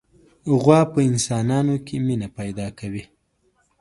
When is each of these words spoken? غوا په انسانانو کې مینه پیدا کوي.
غوا 0.61 0.81
په 0.93 0.99
انسانانو 1.09 1.75
کې 1.85 1.95
مینه 2.05 2.27
پیدا 2.37 2.67
کوي. 2.79 3.03